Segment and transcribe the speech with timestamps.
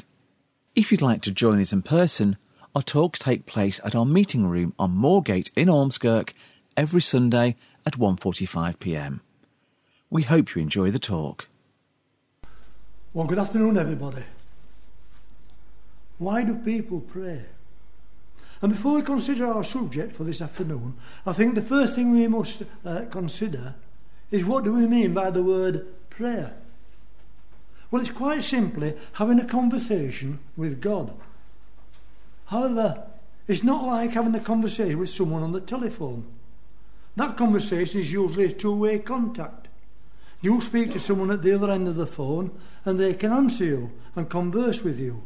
[0.76, 2.36] If you'd like to join us in person,
[2.76, 6.34] our talks take place at our meeting room on Moorgate in Ormskirk
[6.76, 7.56] every Sunday
[7.86, 9.22] at 1:45 p.m.
[10.10, 11.48] We hope you enjoy the talk.
[13.14, 14.24] Well, good afternoon, everybody.
[16.18, 17.46] Why do people pray?
[18.62, 20.96] And before we consider our subject for this afternoon,
[21.26, 23.76] I think the first thing we must uh, consider
[24.32, 26.56] is what do we mean by the word prayer?
[27.92, 31.14] Well, it's quite simply having a conversation with God.
[32.46, 33.08] However,
[33.48, 36.26] it's not like having a conversation with someone on the telephone.
[37.16, 39.68] That conversation is usually a two way contact.
[40.42, 42.52] You speak to someone at the other end of the phone
[42.86, 45.24] and they can answer you and converse with you.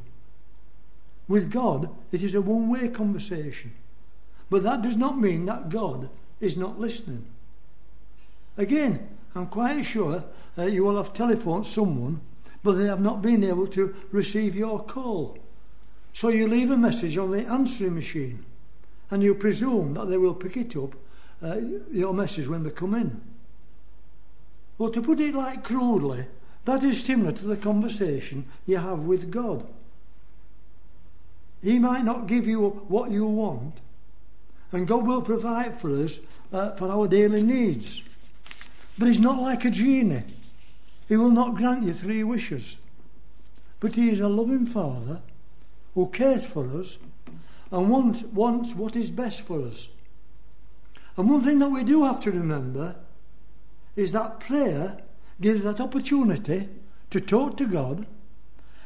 [1.28, 3.74] With God, it is a one way conversation.
[4.50, 7.26] But that does not mean that God is not listening.
[8.58, 10.26] Again, I'm quite sure
[10.58, 12.22] uh, you will have telephoned someone,
[12.64, 15.38] but they have not been able to receive your call.
[16.14, 18.46] So you leave a message on the answering machine,
[19.10, 20.96] and you presume that they will pick it up,
[21.42, 21.58] uh,
[21.92, 23.22] your message, when they come in.
[24.78, 26.26] Well, to put it like crudely,
[26.66, 29.66] that is similar to the conversation you have with God.
[31.62, 33.76] He might not give you what you want,
[34.72, 36.20] and God will provide for us
[36.52, 38.02] uh, for our daily needs.
[38.98, 40.24] But He's not like a genie.
[41.08, 42.78] He will not grant you three wishes.
[43.80, 45.22] But He is a loving Father
[45.94, 46.98] who cares for us
[47.72, 49.90] and wants, wants what is best for us.
[51.18, 52.96] And one thing that we do have to remember
[53.96, 54.98] is that prayer
[55.40, 56.70] gives that opportunity
[57.10, 58.08] to talk to God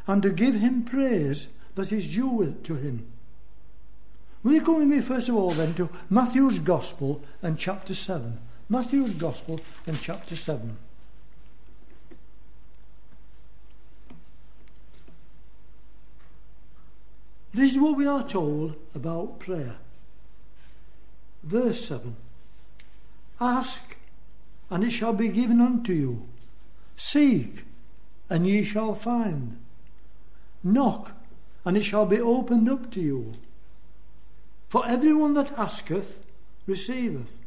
[0.08, 3.06] and to give Him praise that is due to him.
[4.44, 8.38] Will you come with me first of all then to Matthew's Gospel and chapter 7?
[8.70, 10.78] Matthew's Gospel and chapter 7.
[17.54, 19.78] This is what we are told about prayer.
[21.44, 22.16] Verse 7
[23.40, 23.98] Ask,
[24.70, 26.28] and it shall be given unto you.
[26.98, 27.64] Seek,
[28.30, 29.58] and ye shall find.
[30.64, 31.14] Knock,
[31.66, 33.34] and it shall be opened up to you.
[34.70, 36.18] For everyone that asketh
[36.68, 37.40] receiveth,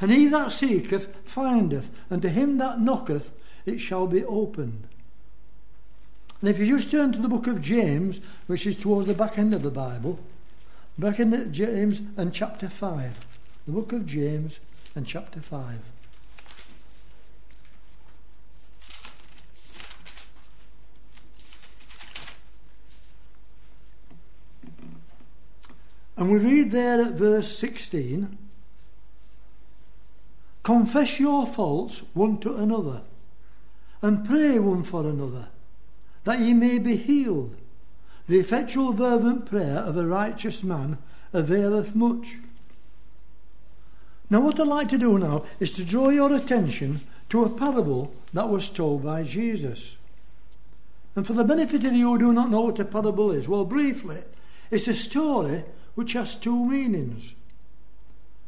[0.00, 3.32] and he that seeketh findeth, and to him that knocketh
[3.66, 4.88] it shall be opened.
[6.40, 9.38] And if you just turn to the book of James, which is towards the back
[9.38, 10.18] end of the Bible,
[10.98, 13.26] back in James and chapter 5,
[13.66, 14.58] the book of James
[14.94, 15.80] and chapter 5.
[26.20, 28.36] And we read there at verse 16
[30.62, 33.00] Confess your faults one to another,
[34.02, 35.48] and pray one for another,
[36.24, 37.56] that ye may be healed.
[38.28, 40.98] The effectual fervent prayer of a righteous man
[41.32, 42.34] availeth much.
[44.28, 47.00] Now, what I'd like to do now is to draw your attention
[47.30, 49.96] to a parable that was told by Jesus.
[51.16, 53.64] And for the benefit of you who do not know what a parable is, well,
[53.64, 54.18] briefly,
[54.70, 55.64] it's a story
[55.94, 57.34] which has two meanings.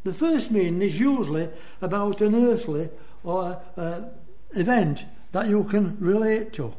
[0.05, 1.49] The first meaning is usually
[1.81, 2.91] about an earthly
[3.25, 4.03] or uh,
[4.51, 6.75] event that you can relate to.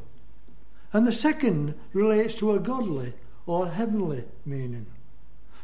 [0.92, 3.14] And the second relates to a godly
[3.46, 4.86] or heavenly meaning.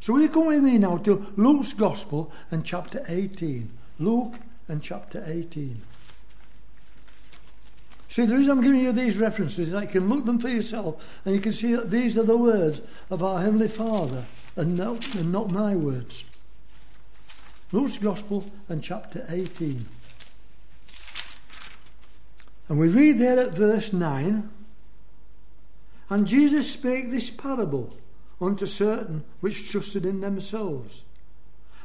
[0.00, 3.70] So we come with me now to Luke's Gospel and chapter 18.
[3.98, 4.34] Luke
[4.66, 5.82] and chapter 18.
[8.08, 10.48] See, the reason I'm giving you these references is that you can look them for
[10.48, 12.80] yourself and you can see that these are the words
[13.10, 14.24] of our Heavenly Father
[14.56, 16.24] and not, and not my words.
[17.72, 19.86] Luke's Gospel and chapter 18.
[22.68, 24.48] And we read there at verse 9
[26.08, 27.96] And Jesus spake this parable
[28.40, 31.04] unto certain which trusted in themselves,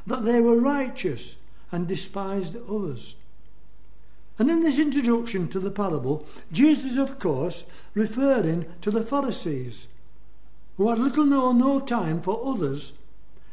[0.06, 1.36] that they were righteous
[1.70, 3.14] and despised others.
[4.38, 7.64] And in this introduction to the parable, Jesus, of course,
[7.94, 9.86] referring to the Pharisees
[10.76, 12.92] who had little or no time for others,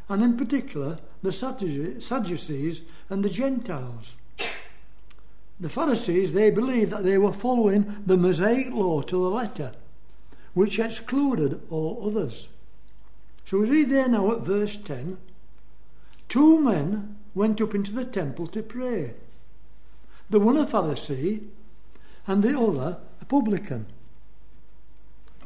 [0.09, 4.13] and in particular the Sadducees and the Gentiles.
[5.59, 9.73] The Pharisees, they believed that they were following the Mosaic law to the letter,
[10.53, 12.49] which excluded all others.
[13.45, 15.17] So we read there now at verse 10
[16.27, 19.13] Two men went up into the temple to pray.
[20.29, 21.47] The one a Pharisee
[22.25, 23.85] and the other a publican.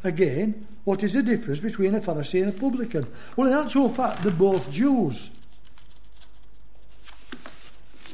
[0.04, 3.06] Again, what is the difference between a Pharisee and a publican?
[3.36, 5.30] Well, in actual fact, they're both Jews.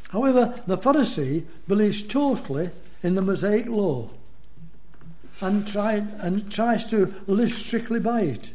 [0.09, 2.71] However, the Pharisee believes totally
[3.03, 4.09] in the Mosaic law
[5.39, 8.49] and, tried, and tries to live strictly by it.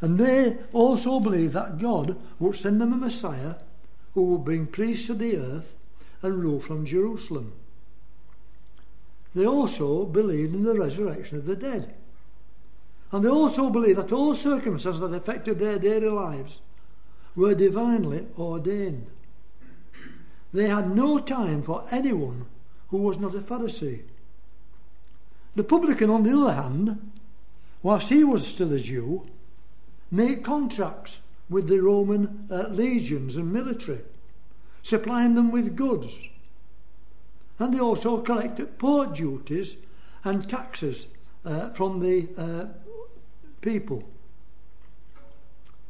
[0.00, 3.56] And they also believe that God would send them a Messiah
[4.12, 5.74] who would bring peace to the earth
[6.22, 7.54] and rule from Jerusalem.
[9.34, 11.92] They also believed in the resurrection of the dead.
[13.14, 16.58] And they also believed that all circumstances that affected their daily lives
[17.36, 19.06] were divinely ordained.
[20.52, 22.46] They had no time for anyone
[22.88, 24.02] who was not a Pharisee.
[25.54, 27.12] The publican, on the other hand,
[27.84, 29.24] whilst he was still a Jew,
[30.10, 34.00] made contracts with the Roman uh, legions and military,
[34.82, 36.18] supplying them with goods.
[37.60, 39.86] And they also collected port duties
[40.24, 41.06] and taxes
[41.44, 42.83] uh, from the uh,
[43.64, 44.04] people.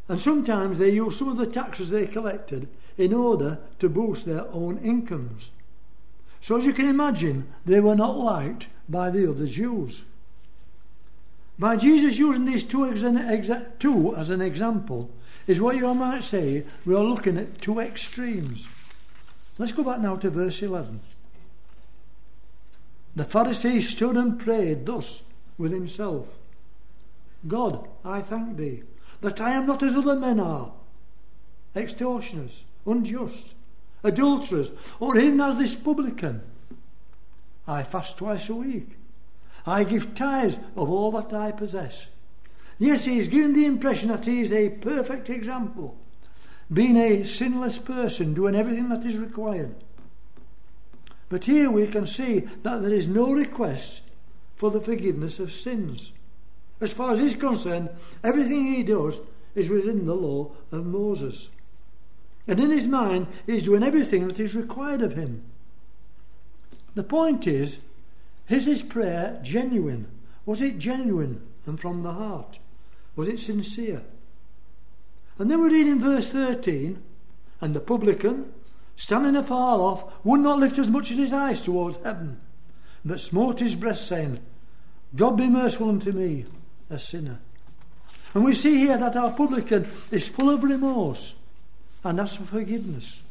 [0.09, 4.47] And sometimes they used some of the taxes they collected in order to boost their
[4.53, 5.50] own incomes.
[6.41, 10.05] So, as you can imagine, they were not liked by the other Jews.
[11.59, 15.11] By Jesus using these two, exa- two as an example,
[15.47, 18.69] is what you might say we are looking at two extremes.
[19.59, 21.00] Let's go back now to verse 11.
[23.17, 25.23] The Pharisee stood and prayed thus
[25.56, 26.37] with himself
[27.46, 28.82] God, I thank thee
[29.20, 30.73] that I am not as other men are,
[31.75, 33.55] extortioners, unjust,
[34.02, 34.70] adulterers,
[35.00, 36.43] or even as this publican.
[37.67, 38.96] I fast twice a week.
[39.67, 42.08] I give tithes of all that I possess.
[42.79, 45.97] Yes, he is giving the impression that he is a perfect example,
[46.73, 49.75] being a sinless person, doing everything that is required.
[51.29, 54.02] But here we can see that there is no request
[54.55, 56.12] for the forgiveness of sins.
[56.81, 57.91] As far as he's concerned,
[58.23, 59.21] everything he does
[59.55, 61.50] is within the law of Moses.
[62.47, 65.44] And in his mind, he's doing everything that is required of him.
[66.94, 67.79] The point is,
[68.49, 70.09] is his prayer genuine?
[70.44, 72.59] Was it genuine and from the heart?
[73.17, 74.03] Was it sincere?
[75.38, 77.03] And then we read in verse 13,
[77.61, 78.53] and the publican,
[78.97, 82.41] standing afar off, would not lift as much as his eyes towards heaven,
[83.05, 84.38] but smote his breast, saying,
[85.17, 86.44] God be merciful unto me,
[86.90, 87.40] a sinner.
[88.34, 91.34] And we see here that our publican is full of remorse
[92.02, 93.22] and asks for forgiveness.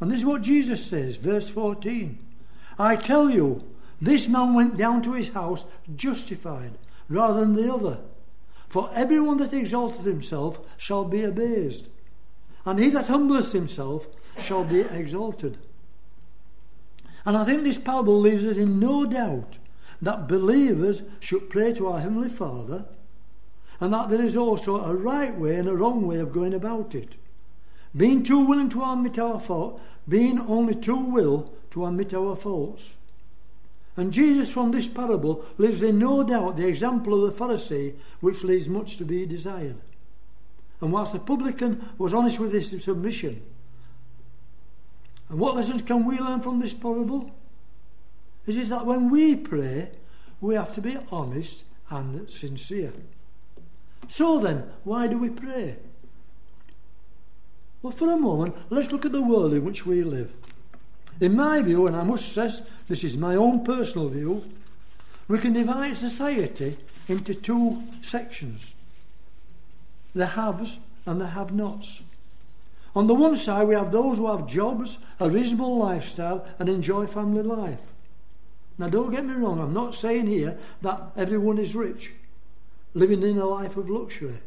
[0.00, 2.18] And this is what Jesus says, verse 14.
[2.78, 3.62] I tell you,
[4.00, 5.64] this man went down to his house
[5.94, 6.72] justified
[7.08, 7.98] rather than the other.
[8.68, 11.88] For everyone that exalteth himself shall be abased,
[12.64, 14.06] and he that humbleth himself
[14.40, 15.58] shall be exalted.
[17.24, 19.58] And I think this parable leaves us in no doubt
[20.02, 22.84] that believers should pray to our Heavenly Father,
[23.80, 26.94] and that there is also a right way and a wrong way of going about
[26.94, 27.16] it.
[27.96, 32.90] Being too willing to admit our fault, being only too will to admit our faults.
[33.96, 38.42] And Jesus from this parable leaves in no doubt the example of the Pharisee, which
[38.42, 39.76] leaves much to be desired.
[40.80, 43.42] And whilst the publican was honest with his submission,
[45.28, 47.30] and what lessons can we learn from this parable?
[48.46, 49.90] It is that when we pray,
[50.40, 52.92] we have to be honest and sincere.
[54.08, 55.76] So then, why do we pray?
[57.82, 60.32] Well, for a moment, let's look at the world in which we live.
[61.20, 64.44] In my view, and I must stress this is my own personal view,
[65.28, 66.76] we can divide society
[67.08, 68.74] into two sections
[70.14, 72.02] the haves and the have nots.
[72.94, 77.06] On the one side, we have those who have jobs, a reasonable lifestyle, and enjoy
[77.06, 77.91] family life.
[78.82, 82.10] Now, don't get me wrong, I'm not saying here that everyone is rich,
[82.94, 84.40] living in a life of luxury.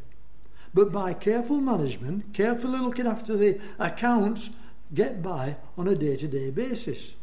[0.74, 4.50] But by careful management, carefully looking after the accounts,
[4.94, 7.13] get by on a day to day basis.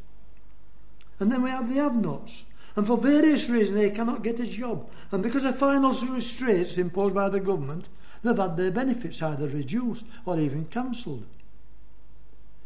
[1.21, 2.45] And then we have the have nots.
[2.77, 4.89] And for various reasons, they cannot get a job.
[5.11, 7.91] And because of financial restraints imposed by the government,
[8.23, 11.27] they've had their benefits either reduced or even cancelled.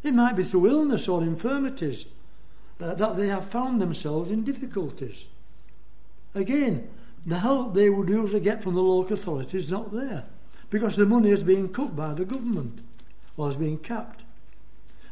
[0.03, 2.05] It might be through illness or infirmities
[2.79, 5.27] uh, that they have found themselves in difficulties.
[6.35, 6.89] Again,
[7.25, 10.25] the help they would usually get from the local authorities is not there
[10.69, 12.79] because the money is being cut by the government
[13.35, 14.21] or is being capped.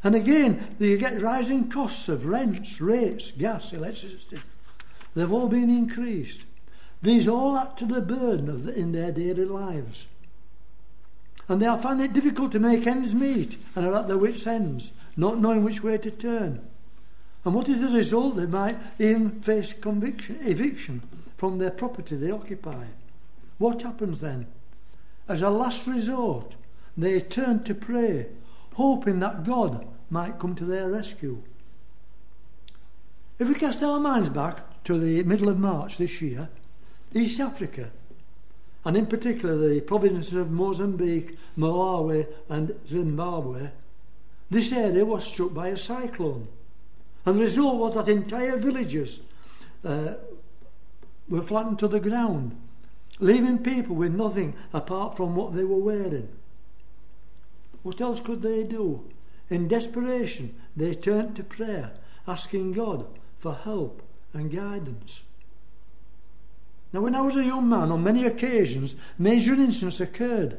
[0.03, 4.39] And again, you get rising costs of rents, rates, gas, electricity.
[5.15, 6.43] They've all been increased.
[7.01, 10.07] These all add to the burden of the, in their daily lives.
[11.47, 14.47] And they are finding it difficult to make ends meet and are at their wits'
[14.47, 16.61] ends, not knowing which way to turn.
[17.45, 18.37] And what is the result?
[18.37, 21.03] They might even face conviction, eviction
[21.37, 22.85] from their property they occupy.
[23.59, 24.47] What happens then?
[25.27, 26.55] As a last resort,
[26.97, 28.27] they turn to pray,
[28.73, 31.43] hoping that God might come to their rescue.
[33.37, 36.49] If we cast our minds back to the middle of March this year,
[37.13, 37.91] East Africa,
[38.85, 43.69] and in particular the provinces of Mozambique, Malawi, and Zimbabwe,
[44.49, 46.47] this area was struck by a cyclone.
[47.25, 49.19] And the result was that entire villages
[49.83, 50.13] uh,
[51.27, 52.55] were flattened to the ground,
[53.19, 56.29] leaving people with nothing apart from what they were wearing.
[57.83, 59.05] What else could they do?
[59.49, 61.93] In desperation, they turned to prayer,
[62.27, 64.01] asking God for help
[64.33, 65.21] and guidance.
[66.93, 70.57] Now, when I was a young man, on many occasions, major incidents occurred.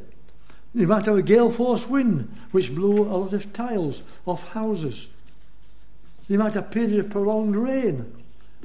[0.75, 5.09] You might have a gale force wind, which blew a lot of tiles off houses.
[6.29, 8.13] You might have a period of prolonged rain,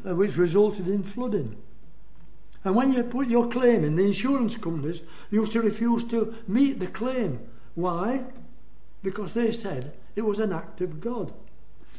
[0.08, 1.58] uh, which resulted in flooding.
[2.63, 6.80] And when you put your claim in, the insurance companies used to refuse to meet
[6.80, 7.39] the claim.
[7.75, 8.25] Why?
[9.03, 11.34] Because they said it was an act of God.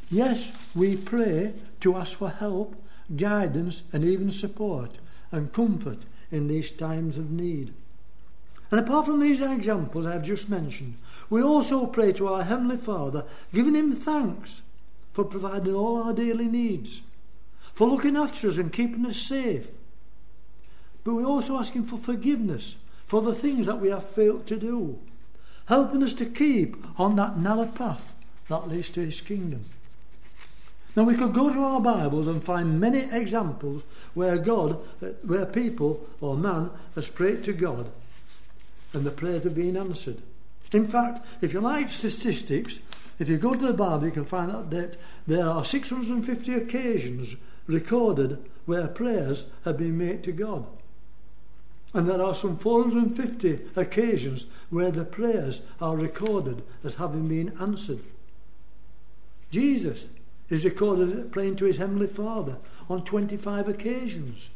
[0.09, 2.75] Yes, we pray to ask for help,
[3.15, 4.99] guidance, and even support
[5.31, 5.99] and comfort
[6.31, 7.73] in these times of need.
[8.71, 10.97] And apart from these examples I've just mentioned,
[11.29, 14.61] we also pray to our Heavenly Father, giving Him thanks
[15.13, 17.01] for providing all our daily needs,
[17.73, 19.69] for looking after us and keeping us safe.
[21.03, 24.57] But we also ask Him for forgiveness for the things that we have failed to
[24.57, 24.99] do,
[25.67, 28.15] helping us to keep on that narrow path
[28.47, 29.65] that leads to His kingdom.
[30.95, 35.45] Now we could go to our Bibles and find many examples where God, uh, where
[35.45, 37.91] people or man has prayed to God
[38.93, 40.17] and the prayers have been answered.
[40.71, 42.79] In fact, if you like statistics,
[43.19, 47.35] if you go to the Bible, you can find out that there are 650 occasions
[47.67, 50.65] recorded where prayers have been made to God.
[51.93, 57.99] And there are some 450 occasions where the prayers are recorded as having been answered.
[59.51, 60.07] Jesus
[60.49, 62.57] is recorded praying to his heavenly Father
[62.89, 64.49] on 25 occasions.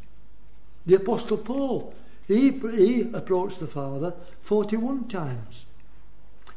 [0.88, 1.94] The Apostle Paul,
[2.28, 5.66] he, he approached the Father 41 times.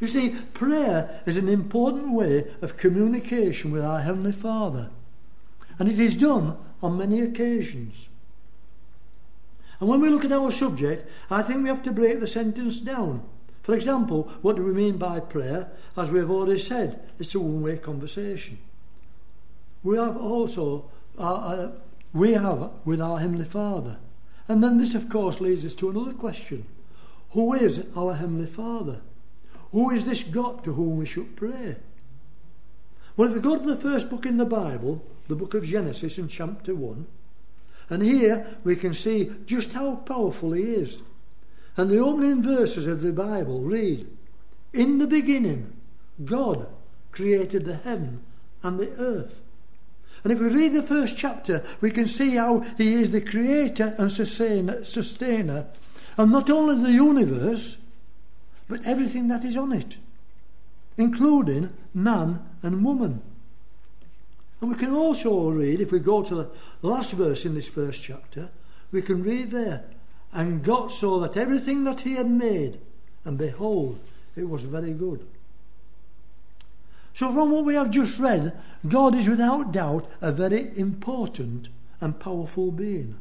[0.01, 4.91] You see, prayer is an important way of communication with our Heavenly Father,
[5.79, 8.09] and it is done on many occasions.
[9.79, 12.81] And when we look at our subject, I think we have to break the sentence
[12.81, 13.23] down.
[13.63, 15.71] For example, what do we mean by prayer?
[15.97, 18.59] As we have already said, it's a one way conversation
[19.83, 21.73] we have also uh, uh,
[22.13, 23.99] we have with our Heavenly Father.
[24.49, 26.67] And then this, of course, leads us to another question.
[27.31, 29.01] Who is our Heavenly Father?
[29.73, 31.77] Who is this God to whom we should pray?
[33.17, 36.19] Well, if we go to the first book in the Bible, the book of Genesis
[36.19, 37.07] in chapter 1,
[37.89, 41.03] and here we can see just how powerful He is.
[41.77, 44.07] And the opening verses of the Bible read,
[44.73, 45.77] In the beginning,
[46.25, 46.69] God
[47.13, 48.23] created the heaven
[48.63, 49.41] and the earth.
[50.23, 53.95] And if we read the first chapter, we can see how he is the creator
[53.99, 55.67] and sustainer,
[56.19, 57.79] and not only the universe,
[58.71, 59.97] but everything that is on it,
[60.97, 63.21] including man and woman.
[64.61, 66.51] And we can also read, if we go to the
[66.81, 68.49] last verse in this first chapter,
[68.93, 69.85] we can read there,
[70.33, 72.79] and God saw that everything that he had made,
[73.25, 73.99] and behold,
[74.37, 75.27] it was very good.
[77.13, 81.69] So, from what we have just read, God is without doubt a very important
[82.01, 83.19] and powerful being.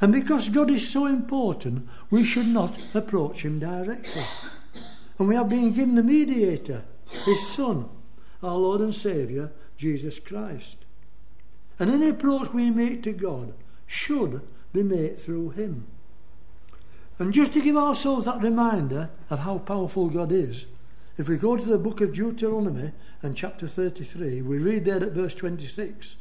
[0.00, 4.24] And because God is so important, we should not approach Him directly.
[5.22, 6.82] And we have been given the mediator,
[7.24, 7.88] His Son,
[8.42, 10.78] our Lord and Saviour, Jesus Christ.
[11.78, 13.54] And any approach we make to God
[13.86, 15.86] should be made through Him.
[17.20, 20.66] And just to give ourselves that reminder of how powerful God is,
[21.16, 22.90] if we go to the book of Deuteronomy
[23.22, 26.16] and chapter 33, we read there at verse 26.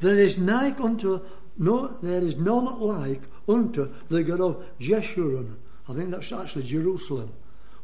[0.00, 1.22] There is like unto
[1.56, 5.56] no, there is none like unto the God of Jeshurun.
[5.88, 7.32] I think that's actually Jerusalem,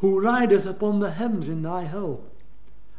[0.05, 2.31] who rideth upon the heavens in thy help,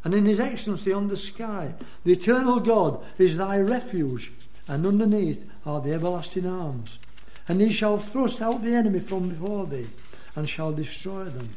[0.02, 1.72] and in his excellency on the sky.
[2.04, 4.32] The eternal God is thy refuge,
[4.66, 6.98] and underneath are the everlasting arms.
[7.46, 9.86] And he shall thrust out the enemy from before thee,
[10.34, 11.50] and shall destroy them.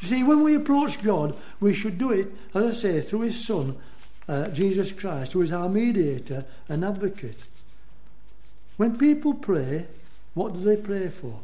[0.00, 3.46] You see, when we approach God, we should do it, as I say, through His
[3.46, 3.76] Son,
[4.26, 7.38] uh, Jesus Christ, who is our mediator and advocate.
[8.78, 9.86] When people pray,
[10.34, 11.38] what do they pray for?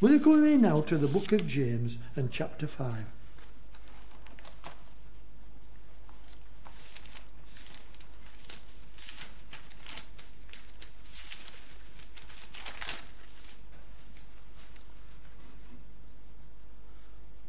[0.00, 3.04] We'll go now to the book of James and chapter 5.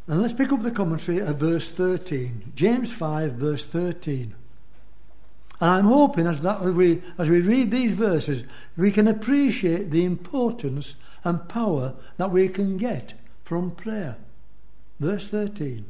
[0.07, 2.53] And let's pick up the commentary at verse 13.
[2.55, 4.35] James 5, verse 13.
[5.65, 8.43] And I'm hoping as, that we, as we read these verses,
[8.77, 10.93] we can appreciate the importance
[11.23, 14.17] and power that we can get from prayer.
[14.99, 15.83] Verse 13.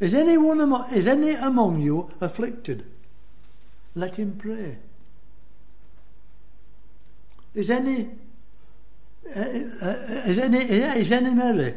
[0.00, 2.84] Is anyone among, is any among you afflicted?
[3.94, 4.76] Let him pray.
[7.54, 8.10] Is any
[9.34, 9.96] uh, uh,
[10.26, 11.72] is any is any merry?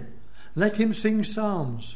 [0.55, 1.95] Let him sing psalms.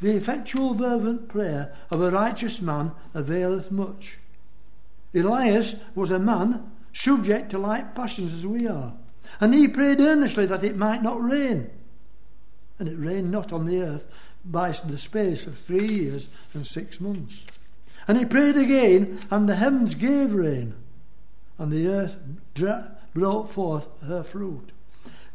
[0.00, 4.18] The effectual fervent prayer of a righteous man availeth much.
[5.14, 8.94] Elias was a man subject to like passions as we are,
[9.40, 11.70] and he prayed earnestly that it might not rain.
[12.78, 14.06] And it rained not on the earth
[14.44, 17.46] by the space of three years and six months.
[18.06, 20.74] And he prayed again, and the heavens gave rain,
[21.58, 22.16] and the earth
[23.14, 24.72] brought forth her fruit.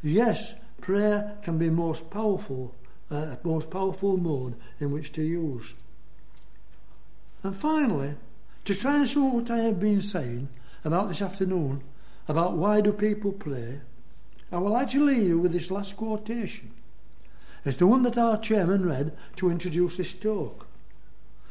[0.04, 2.76] Yes, prayer can be most powerful
[3.12, 5.74] uh, most powerful mode in which to use.
[7.44, 8.16] And finally,
[8.66, 10.48] to try and show what I have been saying
[10.84, 11.82] about this afternoon,
[12.28, 13.82] about why do people pray,
[14.52, 16.72] I will actually leave you with this last quotation.
[17.66, 20.68] It's the one that our chairman read to introduce this talk.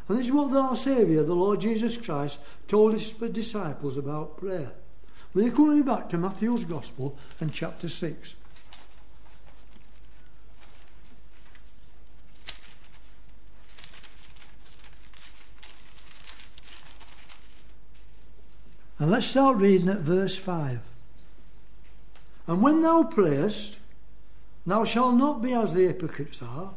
[0.08, 4.72] And this is what our Saviour, the Lord Jesus Christ, told his disciples about prayer.
[5.32, 8.34] We're coming back to Matthew's Gospel and chapter 6.
[19.00, 20.78] And let's start reading at verse 5.
[22.46, 23.80] And when thou prayest,
[24.66, 26.74] thou shalt not be as the hypocrites are,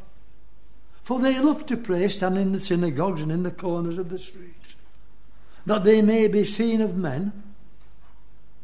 [1.02, 4.18] for they love to pray standing in the synagogues and in the corners of the
[4.18, 4.74] streets,
[5.66, 7.44] that they may be seen of men.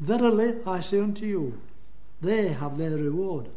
[0.00, 1.60] Verily I say unto you,
[2.22, 3.50] they have their reward.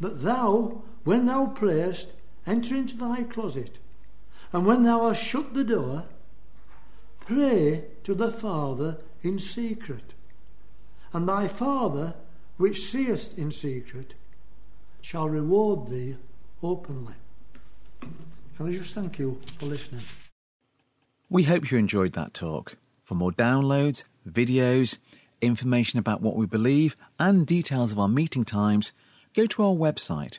[0.00, 2.14] But thou, when thou prayest,
[2.46, 3.78] enter into thy closet,
[4.54, 6.06] and when thou hast shut the door,
[7.26, 10.14] Pray to the Father in secret,
[11.12, 12.14] and thy Father,
[12.56, 14.14] which seest in secret,
[15.00, 16.16] shall reward thee
[16.62, 17.14] openly.
[18.00, 20.02] Can I just thank you for listening?
[21.28, 22.76] We hope you enjoyed that talk.
[23.04, 24.98] For more downloads, videos,
[25.40, 28.92] information about what we believe, and details of our meeting times,
[29.34, 30.38] go to our website,